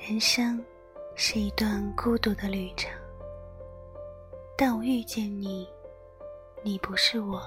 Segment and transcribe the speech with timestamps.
[0.00, 0.64] 人生
[1.14, 2.90] 是一段孤独的旅程，
[4.56, 5.68] 但我遇见你，
[6.64, 7.38] 你不是我，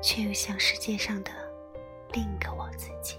[0.00, 1.32] 却又像世界上的
[2.12, 3.18] 另一个我自己。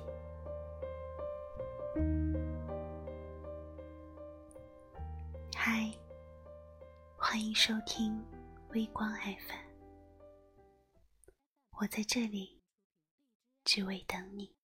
[5.54, 5.92] 嗨，
[7.18, 8.26] 欢迎收听
[8.70, 9.58] 微光爱粉，
[11.78, 12.62] 我在这里，
[13.66, 14.56] 只为等你。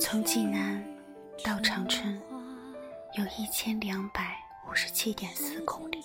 [0.00, 0.82] 从济南
[1.44, 2.20] 到长春，
[3.14, 4.36] 有一千两百
[4.68, 6.02] 五十七点四公里，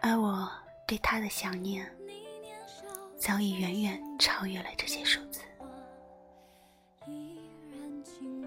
[0.00, 0.50] 而我
[0.86, 1.86] 对他的想念，
[3.16, 5.40] 早已远远超越了这些数字。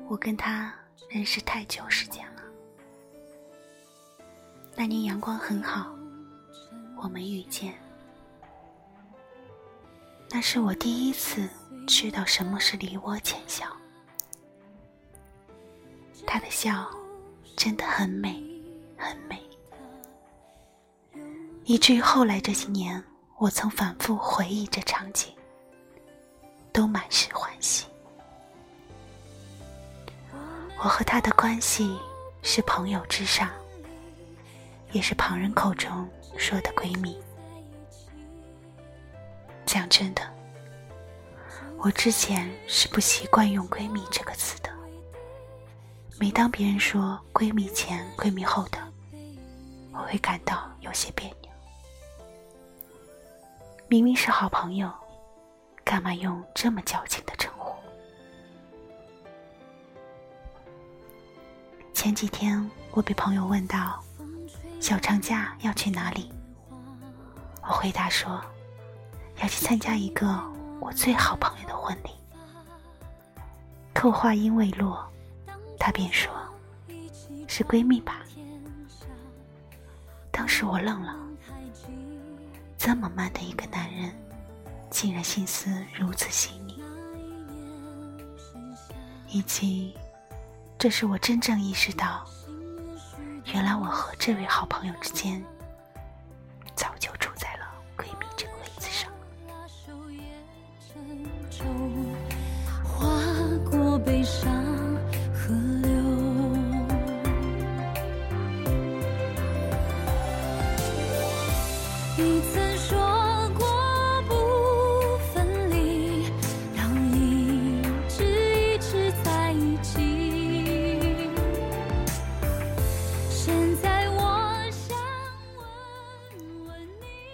[0.07, 0.73] 我跟他
[1.09, 2.41] 认识太久时间了，
[4.75, 5.95] 那年阳光很好，
[6.97, 7.73] 我们遇见，
[10.29, 11.47] 那是我第一次。
[11.85, 13.65] 知道什么是梨涡浅笑，
[16.25, 16.89] 他的笑
[17.55, 18.43] 真的很美，
[18.97, 19.41] 很美，
[21.63, 23.01] 以至于后来这些年，
[23.37, 25.33] 我曾反复回忆这场景，
[26.73, 27.85] 都满是欢喜。
[30.77, 31.97] 我和他的关系
[32.41, 33.49] 是朋友之上，
[34.91, 37.17] 也是旁人口中说的闺蜜。
[39.65, 40.34] 讲真的。
[41.85, 44.71] 我之前是不习惯用“闺蜜”这个词的。
[46.19, 48.79] 每当别人说“闺蜜前”“闺蜜后”的，
[49.93, 51.51] 我会感到有些别扭。
[53.87, 54.91] 明明是好朋友，
[55.83, 57.75] 干嘛用这么矫情的称呼？
[61.93, 64.03] 前几天我被朋友问到
[64.81, 66.33] ：“小长假要去哪里？”
[67.61, 68.41] 我回答说
[69.39, 70.43] ：“要去参加一个。”
[70.79, 72.09] 我最好朋友的婚礼，
[73.93, 75.05] 可我话音未落，
[75.79, 76.31] 他便说
[77.47, 78.21] ：“是闺蜜吧？”
[80.31, 81.15] 当时我愣了，
[82.77, 84.13] 这么慢的一个男人，
[84.89, 86.83] 竟然心思如此细腻，
[89.29, 89.97] 以及，
[90.77, 92.25] 这是我真正意识到，
[93.45, 95.43] 原来我和这位好朋友之间。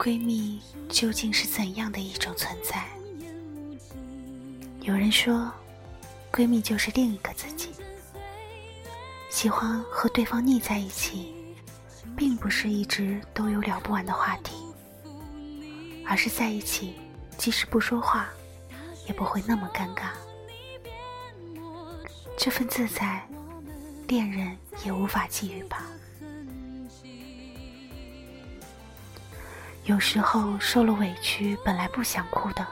[0.02, 2.88] 闺蜜究竟是怎样的一种存在？
[4.80, 5.52] 有人说，
[6.32, 7.70] 闺蜜就是另一个自己。
[9.30, 11.36] 喜欢和对方腻在一起，
[12.18, 14.56] 并不是一直都有聊不完的话题，
[16.08, 16.96] 而是在一起，
[17.38, 18.28] 即使不说话，
[19.08, 20.10] 也不会那么尴尬。
[22.36, 23.24] 这份自在，
[24.08, 25.86] 恋人也无法给予吧。
[29.86, 32.66] 有时候受了委屈，本来不想哭的，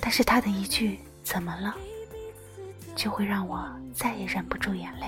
[0.00, 1.74] 但是他的一句“怎么了”，
[2.96, 3.64] 就会让我
[3.94, 5.06] 再也忍不住眼泪。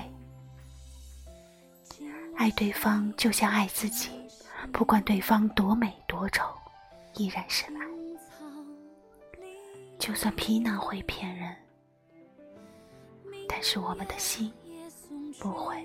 [2.36, 4.10] 爱对方就像爱自己，
[4.72, 6.46] 不管对方多美多丑，
[7.14, 7.86] 依然是爱。
[9.98, 11.56] 就算皮囊会骗人，
[13.48, 14.52] 但是我们的心
[15.40, 15.76] 不会。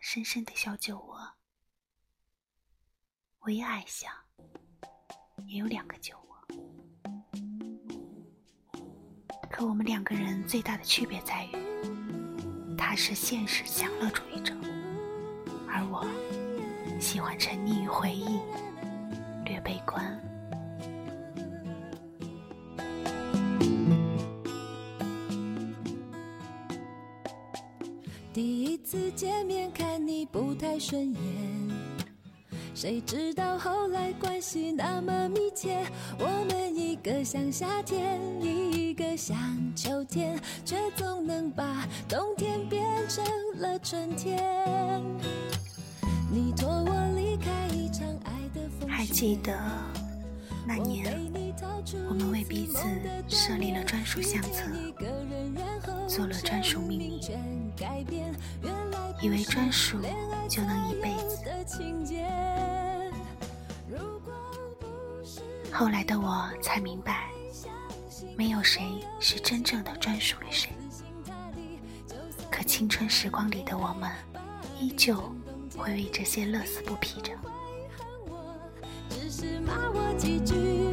[0.00, 1.18] 深深的小酒窝。
[3.40, 4.08] 我也爱笑，
[5.46, 6.36] 也有两个酒窝。
[9.50, 11.56] 可我们两个人最大的区别在于，
[12.76, 14.54] 他是现实享乐主义者，
[15.68, 16.06] 而我。
[17.00, 18.40] 喜欢沉溺于回忆，
[19.44, 20.29] 略悲观。
[30.32, 31.20] 不太顺眼，
[32.74, 35.84] 谁知道后来关系那么密切，
[36.18, 39.36] 我们一个像夏天，一个像
[39.74, 43.24] 秋天，却总能把冬天变成
[43.56, 45.02] 了春天。
[46.32, 49.52] 你托我离开一场爱的风还记得
[50.64, 51.29] 那年，
[52.08, 52.84] 我们为彼此
[53.28, 54.64] 设立了专属相册，
[56.06, 57.20] 做了专属秘密，
[59.22, 59.98] 以为专属
[60.48, 61.38] 就能一辈子。
[65.72, 67.30] 后来的我才明白，
[68.36, 68.82] 没有谁
[69.18, 70.70] 是真正的专属于谁。
[72.50, 74.10] 可青春时光里的我们，
[74.78, 75.16] 依旧
[75.76, 77.32] 会为这些乐此不疲着。
[79.08, 80.89] 只是骂我几句。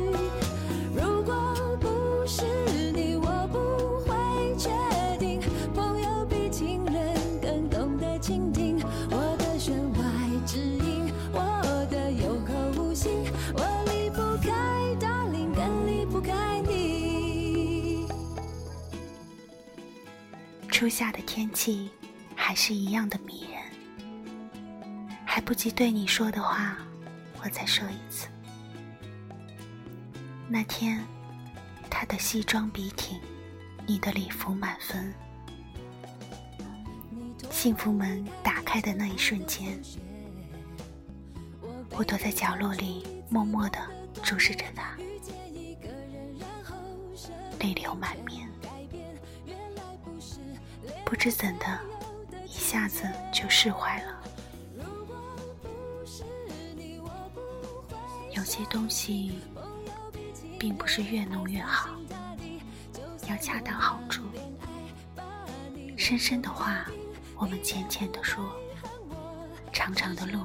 [20.77, 21.89] 初夏的天气
[22.35, 23.59] 还是一样的迷人，
[25.25, 26.77] 还不及对你说的话，
[27.41, 28.27] 我再说一次。
[30.47, 31.03] 那天，
[31.89, 33.19] 他的西装笔挺，
[33.87, 35.11] 你的礼服满分。
[37.49, 39.81] 幸福门打开的那一瞬间，
[41.89, 43.79] 我躲在角落里，默默的
[44.21, 44.95] 注视着他，
[47.61, 48.46] 泪流满面。
[51.07, 51.65] 不知怎的，
[52.43, 54.21] 一下子就释怀了。
[58.35, 59.39] 有些东西，
[60.59, 61.91] 并不是越浓越好，
[63.29, 64.21] 要恰到好处。
[65.95, 66.85] 深深的话，
[67.37, 68.43] 我们浅浅的说；
[69.71, 70.41] 长长的路，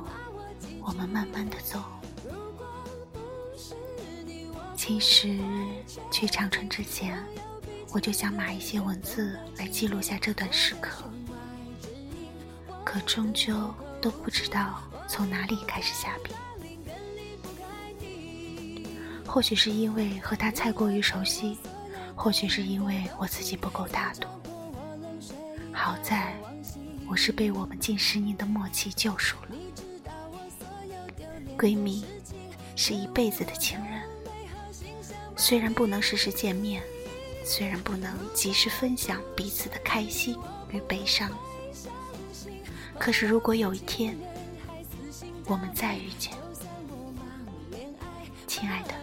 [0.81, 1.82] 我们慢慢的走。
[4.76, 5.41] 其实，
[6.12, 7.20] 去长春之前，
[7.93, 11.05] 我就想码一些文字来记录下这段时刻，
[12.83, 16.33] 可终究都不知道从哪里开始下笔。
[19.27, 21.59] 或许是因为和他太过于熟悉，
[22.15, 24.27] 或许是因为我自己不够大度。
[25.71, 26.35] 好在，
[27.06, 29.56] 我是被我们近十年的默契救赎了。
[31.59, 32.05] 闺蜜，
[32.75, 34.03] 是一辈子的情人。
[35.37, 36.83] 虽然不能时时见面，
[37.44, 40.37] 虽然不能及时分享彼此的开心
[40.71, 41.31] 与悲伤，
[42.99, 44.17] 可是如果有一天
[45.47, 46.33] 我们再遇见，
[48.47, 48.94] 亲爱的，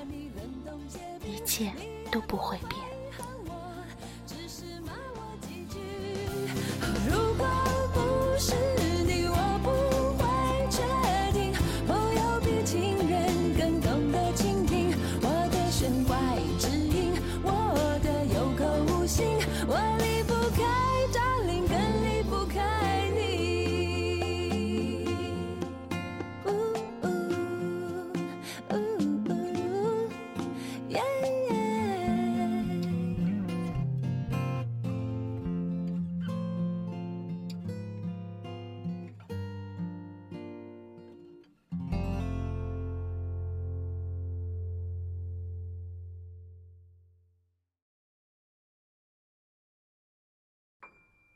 [1.28, 1.72] 一切
[2.12, 2.99] 都不会变。